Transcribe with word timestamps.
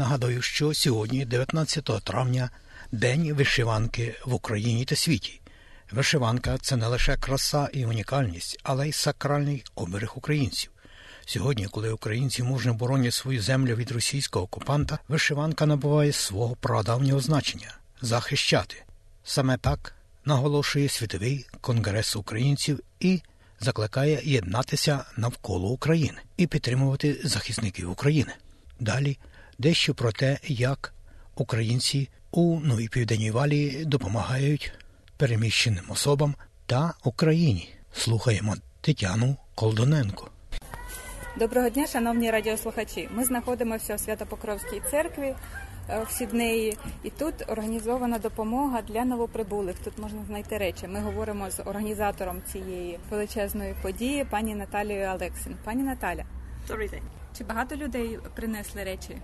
Нагадую, 0.00 0.42
що 0.42 0.74
сьогодні, 0.74 1.24
19 1.24 2.04
травня, 2.04 2.50
День 2.92 3.32
вишиванки 3.32 4.14
в 4.24 4.34
Україні 4.34 4.84
та 4.84 4.96
світі. 4.96 5.40
Вишиванка 5.92 6.58
це 6.58 6.76
не 6.76 6.86
лише 6.86 7.16
краса 7.16 7.68
і 7.72 7.86
унікальність, 7.86 8.60
але 8.62 8.88
й 8.88 8.92
сакральний 8.92 9.64
оберег 9.74 10.12
українців. 10.16 10.70
Сьогодні, 11.26 11.66
коли 11.66 11.92
українці 11.92 12.42
мужньо 12.42 12.74
боронять 12.74 13.14
свою 13.14 13.42
землю 13.42 13.74
від 13.74 13.90
російського 13.90 14.44
окупанта, 14.44 14.98
вишиванка 15.08 15.66
набуває 15.66 16.12
свого 16.12 16.56
прадавнього 16.56 17.20
значення 17.20 17.74
захищати. 18.00 18.82
Саме 19.24 19.56
так 19.56 19.94
наголошує 20.24 20.88
світовий 20.88 21.46
конгрес 21.60 22.16
українців 22.16 22.80
і 23.00 23.22
закликає 23.60 24.20
єднатися 24.24 25.04
навколо 25.16 25.68
України 25.68 26.18
і 26.36 26.46
підтримувати 26.46 27.20
захисників 27.24 27.90
України. 27.90 28.32
Далі 28.78 29.18
дещо 29.60 29.94
про 29.94 30.12
те, 30.12 30.38
як 30.44 30.92
українці 31.34 32.08
у 32.30 32.60
Новій 32.60 32.88
Південній 32.88 33.30
Валії 33.30 33.84
допомагають 33.84 34.72
переміщеним 35.16 35.84
особам 35.88 36.34
та 36.66 36.94
Україні. 37.04 37.68
Слухаємо 37.92 38.54
Тетяну 38.80 39.36
Колдоненко. 39.54 40.30
Доброго 41.38 41.68
дня, 41.68 41.86
шановні 41.86 42.30
радіослухачі. 42.30 43.08
Ми 43.14 43.24
знаходимося 43.24 43.94
в 43.94 44.00
Святопокровській 44.00 44.82
церкві 44.90 45.34
е, 45.88 46.04
в 46.08 46.10
Сіднеї, 46.12 46.78
і 47.02 47.10
тут 47.10 47.34
організована 47.48 48.18
допомога 48.18 48.82
для 48.82 49.04
новоприбулих. 49.04 49.76
Тут 49.84 49.98
можна 49.98 50.24
знайти 50.26 50.58
речі. 50.58 50.88
Ми 50.88 51.00
говоримо 51.00 51.50
з 51.50 51.60
організатором 51.60 52.42
цієї 52.52 52.98
величезної 53.10 53.74
події, 53.82 54.24
пані 54.24 54.54
Наталією 54.54 55.06
Алексін. 55.06 55.56
Пані 55.64 55.82
Наталя, 55.82 56.24
Добрий 56.68 56.88
день. 56.88 57.02
чи 57.38 57.44
багато 57.44 57.76
людей 57.76 58.18
принесли 58.34 58.84
речі? 58.84 59.16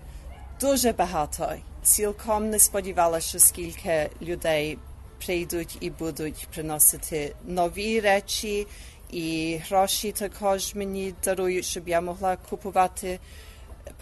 Дуже 0.60 0.92
багато. 0.92 1.52
Цілком 1.83 2.51
не 2.51 2.59
сподівалася, 2.59 3.28
що 3.28 3.38
скільки 3.38 4.10
людей 4.23 4.79
прийдуть 5.26 5.79
і 5.80 5.90
будуть 5.90 6.48
приносити 6.54 7.35
нові 7.45 8.01
речі, 8.01 8.66
і 9.10 9.57
гроші 9.68 10.13
також 10.13 10.74
мені 10.74 11.15
дарують, 11.24 11.65
щоб 11.65 11.88
я 11.88 12.01
могла 12.01 12.37
купувати 12.37 13.18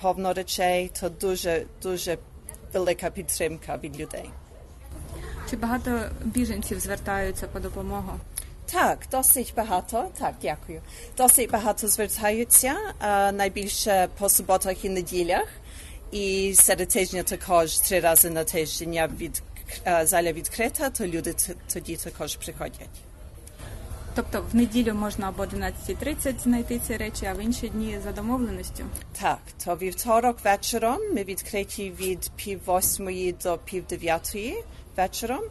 повно 0.00 0.32
речей. 0.32 0.90
То 1.00 1.08
дуже 1.08 1.66
дуже 1.82 2.18
велика 2.72 3.10
підтримка 3.10 3.76
від 3.76 4.00
людей. 4.00 4.30
Чи 5.50 5.56
багато 5.56 6.00
біженців 6.24 6.80
звертаються 6.80 7.46
по 7.46 7.60
допомогу? 7.60 8.12
Так, 8.72 8.98
досить 9.10 9.54
багато. 9.56 10.08
Так, 10.18 10.34
дякую. 10.42 10.80
Досить 11.16 11.50
багато 11.50 11.88
звертаються. 11.88 12.74
найбільше 13.32 14.08
по 14.18 14.28
суботах 14.28 14.84
і 14.84 14.88
неділях. 14.88 15.48
І 16.14 16.54
серед 16.54 16.88
тижня 16.88 17.22
також 17.22 17.78
три 17.78 18.00
рази 18.00 18.30
на 18.30 18.44
тиждень 18.44 18.94
я 18.94 19.06
від 19.06 19.42
заля 20.02 20.32
відкрита, 20.32 20.90
то 20.90 21.06
люди 21.06 21.34
тоді 21.72 21.96
також 21.96 22.36
приходять. 22.36 23.00
Тобто 24.14 24.44
в 24.52 24.56
неділю 24.56 24.94
можна 24.94 25.28
або 25.28 25.42
11.30 25.42 26.38
знайти 26.42 26.80
ці 26.86 26.96
речі, 26.96 27.26
а 27.26 27.34
в 27.34 27.44
інші 27.44 27.68
дні 27.68 27.98
за 28.04 28.12
домовленістю. 28.12 28.84
Так, 29.20 29.38
то 29.64 29.76
вівторок 29.76 30.44
вечором 30.44 30.98
ми 31.14 31.24
відкриті 31.24 31.92
від 32.00 32.30
пів 32.36 32.60
восьмої 32.66 33.32
до 33.32 33.58
пів 33.58 33.86
дев'ятої 33.86 34.64
вечором. 34.96 35.42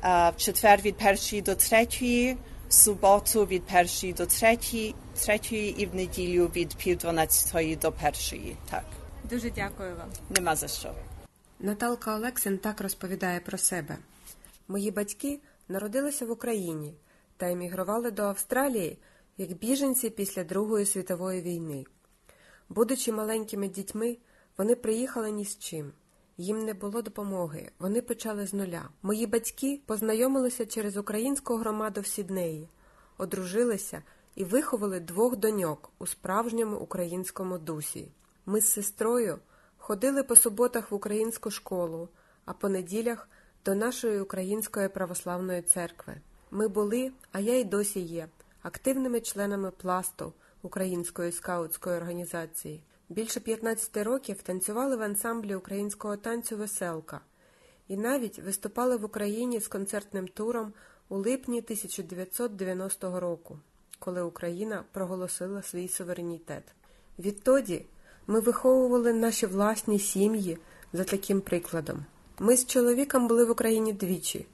А 0.00 0.30
в 0.30 0.36
четвер 0.36 0.80
від 0.80 0.96
першої 0.96 1.42
до 1.42 1.54
третьої, 1.54 2.36
в 2.68 2.72
суботу 2.72 3.44
від 3.44 3.62
першої 3.62 4.12
до 4.12 4.26
третьої, 4.26 4.94
третьої 5.24 5.82
і 5.82 5.86
в 5.86 5.94
неділю 5.94 6.50
від 6.56 6.74
пів 6.74 6.98
дванадцятої 6.98 7.76
до 7.76 7.92
першої. 7.92 8.56
Так, 8.70 8.84
Дуже 9.30 9.50
дякую 9.50 9.96
вам. 9.96 10.08
нема 10.30 10.56
за 10.56 10.68
що. 10.68 10.94
Наталка 11.60 12.16
Олексин 12.16 12.58
так 12.58 12.80
розповідає 12.80 13.40
про 13.40 13.58
себе. 13.58 13.98
Мої 14.68 14.90
батьки 14.90 15.40
народилися 15.68 16.26
в 16.26 16.30
Україні 16.30 16.94
та 17.36 17.50
емігрували 17.50 18.10
до 18.10 18.22
Австралії 18.22 18.98
як 19.38 19.52
біженці 19.52 20.10
після 20.10 20.44
Другої 20.44 20.86
світової 20.86 21.42
війни. 21.42 21.84
Будучи 22.68 23.12
маленькими 23.12 23.68
дітьми, 23.68 24.16
вони 24.58 24.74
приїхали 24.74 25.30
ні 25.30 25.44
з 25.44 25.58
чим. 25.58 25.92
Їм 26.38 26.64
не 26.64 26.74
було 26.74 27.02
допомоги, 27.02 27.70
вони 27.78 28.02
почали 28.02 28.46
з 28.46 28.52
нуля. 28.54 28.88
Мої 29.02 29.26
батьки 29.26 29.80
познайомилися 29.86 30.66
через 30.66 30.96
українську 30.96 31.56
громаду 31.56 32.00
в 32.00 32.06
Сіднеї, 32.06 32.68
одружилися 33.18 34.02
і 34.34 34.44
виховали 34.44 35.00
двох 35.00 35.36
доньок 35.36 35.90
у 35.98 36.06
справжньому 36.06 36.76
українському 36.76 37.58
дусі. 37.58 38.08
Ми 38.50 38.60
з 38.60 38.66
сестрою 38.66 39.38
ходили 39.76 40.22
по 40.22 40.36
суботах 40.36 40.90
в 40.90 40.94
українську 40.94 41.50
школу, 41.50 42.08
а 42.44 42.52
по 42.52 42.68
неділях 42.68 43.28
до 43.64 43.74
нашої 43.74 44.20
української 44.20 44.88
православної 44.88 45.62
церкви. 45.62 46.14
Ми 46.50 46.68
були, 46.68 47.12
а 47.32 47.40
я 47.40 47.58
й 47.58 47.64
досі 47.64 48.00
є, 48.00 48.28
активними 48.62 49.20
членами 49.20 49.70
пласту 49.70 50.32
Української 50.62 51.32
скаутської 51.32 51.96
організації. 51.96 52.82
Більше 53.08 53.40
15 53.40 53.96
років 53.96 54.42
танцювали 54.42 54.96
в 54.96 55.02
ансамблі 55.02 55.54
українського 55.54 56.16
танцю 56.16 56.56
Веселка 56.56 57.20
і 57.88 57.96
навіть 57.96 58.38
виступали 58.38 58.96
в 58.96 59.04
Україні 59.04 59.60
з 59.60 59.68
концертним 59.68 60.28
туром 60.28 60.72
у 61.08 61.16
липні 61.16 61.58
1990 61.58 63.20
року, 63.20 63.58
коли 63.98 64.22
Україна 64.22 64.84
проголосила 64.92 65.62
свій 65.62 65.88
суверенітет. 65.88 66.64
Відтоді 67.18 67.86
ми 68.28 68.40
виховували 68.40 69.12
наші 69.12 69.46
власні 69.46 69.98
сім'ї 69.98 70.58
за 70.92 71.04
таким 71.04 71.40
прикладом. 71.40 72.04
Ми 72.38 72.56
з 72.56 72.66
чоловіком 72.66 73.28
були 73.28 73.44
в 73.44 73.50
Україні 73.50 73.92
двічі. 73.92 74.46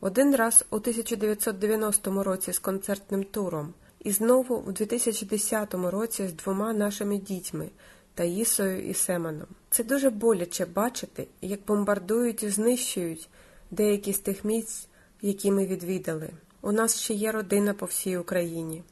Один 0.00 0.36
раз 0.36 0.64
у 0.70 0.76
1990 0.76 2.22
році 2.22 2.52
з 2.52 2.58
концертним 2.58 3.24
туром, 3.24 3.74
і 4.04 4.12
знову 4.12 4.56
у 4.56 4.72
2010 4.72 5.74
році 5.74 6.28
з 6.28 6.32
двома 6.32 6.72
нашими 6.72 7.18
дітьми 7.18 7.70
Таїсою 8.14 8.88
і 8.88 8.94
Семеном. 8.94 9.46
Це 9.70 9.84
дуже 9.84 10.10
боляче 10.10 10.66
бачити, 10.66 11.28
як 11.42 11.60
бомбардують 11.66 12.42
і 12.42 12.50
знищують 12.50 13.28
деякі 13.70 14.12
з 14.12 14.18
тих 14.18 14.44
місць, 14.44 14.88
які 15.22 15.50
ми 15.50 15.66
відвідали. 15.66 16.30
У 16.62 16.72
нас 16.72 17.00
ще 17.00 17.14
є 17.14 17.32
родина 17.32 17.74
по 17.74 17.86
всій 17.86 18.16
Україні. 18.16 18.82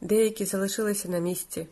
Деякі 0.00 0.44
залишилися 0.44 1.08
на 1.08 1.18
місці, 1.18 1.66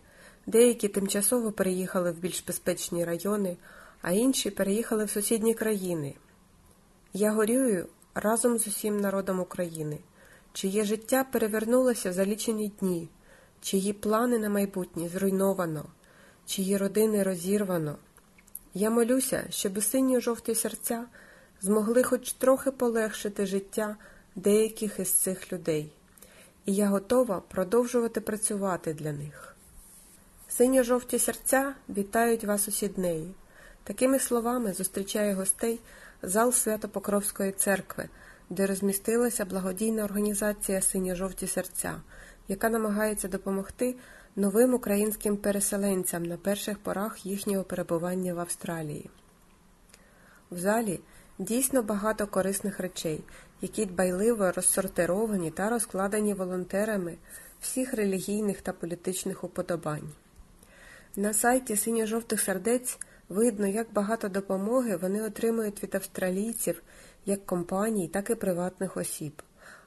деякі 0.47 0.89
тимчасово 0.89 1.53
переїхали 1.53 2.11
в 2.11 2.19
більш 2.19 2.45
безпечні 2.45 3.05
райони, 3.05 3.57
а 4.03 4.13
інші 4.13 4.51
переїхали 4.51 5.05
в 5.05 5.11
сусідні 5.11 5.55
країни. 5.55 6.15
Я 7.13 7.33
горюю 7.33 7.87
разом 8.15 8.59
з 8.59 8.67
усім 8.67 9.01
народом 9.01 9.41
України, 9.41 9.99
чиє 10.53 10.85
життя 10.85 11.25
перевернулося 11.25 12.13
за 12.13 12.27
лічені 12.27 12.73
дні, 12.81 13.09
чиї 13.61 13.93
плани 13.93 14.39
на 14.39 14.49
майбутнє 14.49 15.09
зруйновано, 15.09 15.85
чиї 16.47 16.77
родини 16.77 17.23
розірвано. 17.23 17.97
Я 18.75 18.91
молюся, 18.91 19.47
щоб 19.51 19.83
сині 19.83 20.21
жовті 20.21 20.55
серця 20.55 21.05
змогли 21.61 22.03
хоч 22.03 22.33
трохи 22.33 22.71
полегшити 22.71 23.47
життя 23.47 23.97
деяких 24.37 24.99
із 24.99 25.13
цих 25.13 25.53
людей, 25.53 25.93
і 26.67 26.75
я 26.75 26.89
готова 26.89 27.41
продовжувати 27.41 28.21
працювати 28.21 28.95
для 28.95 29.13
них. 29.13 29.52
Синьо-жовті 30.57 31.19
серця 31.19 31.75
вітають 31.89 32.45
вас 32.45 32.69
у 32.69 32.71
Сіднеї. 32.71 33.35
Такими 33.85 34.19
словами 34.19 34.73
зустрічає 34.73 35.35
гостей 35.35 35.81
зал 36.23 36.53
Свято-Покровської 36.53 37.53
церкви, 37.53 38.09
де 38.51 38.67
розмістилася 38.67 39.45
благодійна 39.45 40.05
організація 40.05 40.81
Синьо-жовті 40.81 41.47
серця, 41.47 42.01
яка 42.49 42.69
намагається 42.69 43.29
допомогти 43.29 43.95
новим 44.37 44.75
українським 44.75 45.37
переселенцям 45.37 46.23
на 46.23 46.37
перших 46.37 46.79
порах 46.79 47.27
їхнього 47.27 47.65
перебування 47.65 48.35
в 48.35 48.39
Австралії. 48.41 49.11
В 50.51 50.59
залі 50.59 51.01
дійсно 51.39 51.83
багато 51.83 52.27
корисних 52.27 52.81
речей, 52.81 53.25
які 53.61 53.87
дбайливо 53.87 54.53
розсортировані 54.53 55.51
та 55.51 55.71
розкладені 55.71 56.35
волонтерами 56.35 57.17
всіх 57.61 57.95
релігійних 57.95 58.63
та 58.63 58.73
політичних 58.73 59.45
уподобань. 59.45 60.13
На 61.17 61.33
сайті 61.33 61.77
синьо-жовтих 61.77 62.41
сердець 62.41 62.99
видно, 63.29 63.67
як 63.67 63.93
багато 63.93 64.29
допомоги 64.29 64.97
вони 64.97 65.23
отримують 65.23 65.83
від 65.83 65.95
австралійців, 65.95 66.83
як 67.27 67.47
компаній, 67.47 68.09
так 68.09 68.31
і 68.31 68.35
приватних 68.35 68.97
осіб. 68.97 69.43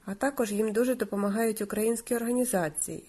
А 0.06 0.13
також 0.13 0.51
їм 0.51 0.72
дуже 0.72 0.95
допомагають 0.95 1.62
українські 1.62 2.16
організації 2.16 3.04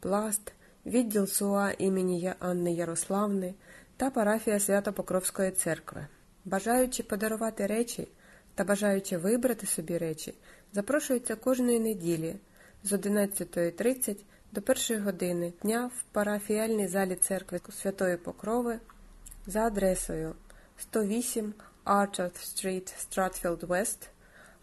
Пласт, 0.00 0.52
відділ 0.86 1.26
СУА 1.26 1.70
імені 1.78 2.34
Анни 2.38 2.72
Ярославни 2.72 3.54
та 3.96 4.10
парафія 4.10 4.60
Свято-Покровської 4.60 5.50
церкви. 5.50 6.06
Бажаючи 6.44 7.02
подарувати 7.02 7.66
речі 7.66 8.08
та 8.54 8.64
бажаючи 8.64 9.16
вибрати 9.16 9.66
собі 9.66 9.98
речі, 9.98 10.34
запрошуються 10.72 11.36
кожної 11.36 11.80
неділі 11.80 12.36
з 12.82 12.92
11.30 12.92 14.16
до 14.52 14.60
1 14.90 15.02
години 15.02 15.52
дня 15.62 15.90
в 15.96 16.02
парафіальній 16.12 16.88
залі 16.88 17.14
церкви 17.14 17.60
Святої 17.82 18.16
Покрови 18.16 18.78
за 19.46 19.60
адресою 19.60 20.34
108 20.78 21.54
Archer 21.84 22.30
Street, 22.30 22.94
Stratfield 23.08 23.66
West, 23.66 24.08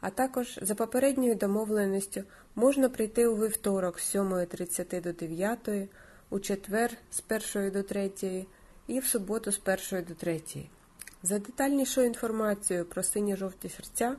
а 0.02 0.10
також 0.10 0.60
за 0.62 0.76
попередньою 0.76 1.36
домовленістю 1.36 2.24
можна 2.56 2.90
прийти 2.90 3.28
у 3.28 3.36
вівторок 3.36 4.00
з 4.00 4.16
7.30 4.16 5.02
до 5.02 5.14
9, 5.14 5.90
у 6.30 6.40
четвер 6.40 6.92
з 7.12 7.24
1 7.56 7.72
до 7.72 7.84
3 7.84 8.46
і 8.88 9.00
в 9.00 9.06
суботу 9.06 9.52
з 9.52 9.62
1 9.92 10.06
до 10.08 10.14
3. 10.14 10.42
За 11.24 11.40
детальнішою 11.40 12.08
інформацією 12.08 12.86
про 12.86 13.04
сині-жовті 13.04 13.70
серця 13.70 14.16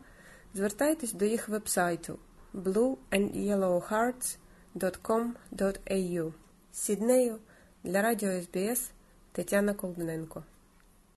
звертайтесь 0.55 1.12
до 1.12 1.25
їх 1.25 1.49
вебсайту 1.49 2.19
blueandyellowhearts.com.au 4.74 6.32
Сіднею 6.72 7.38
для 7.84 8.02
радіо 8.02 8.42
СБС 8.42 8.90
Тетяна 9.32 9.74
Колдуненко 9.74 10.42